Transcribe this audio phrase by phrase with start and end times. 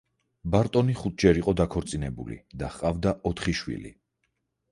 [0.53, 3.93] ბარტონი ხუთჯერ იყო დაქორწინებული და ჰყავდა ოთხი შვილი.